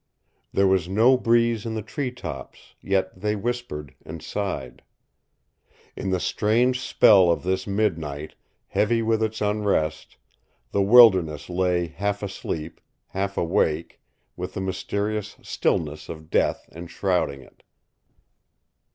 [0.51, 4.81] There was no breeze in the treetops, yet they whispered and sighed.
[5.95, 8.33] In the strange spell of this midnight,
[8.69, 10.17] heavy with its unrest,
[10.71, 14.01] the wilderness lay half asleep, half awake,
[14.35, 17.61] with the mysterious stillness of death enshrouding it.